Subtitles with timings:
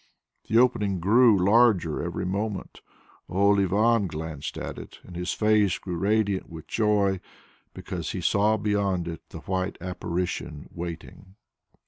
[0.47, 2.81] The opening grew larger every moment.
[3.29, 7.19] Old Ivan glanced at it and his face grew radiant with joy,
[7.75, 11.35] because he saw beyond it the white Apparition waiting.